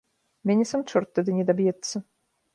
[0.51, 2.05] Мяне сам чорт тады не даб'ецца.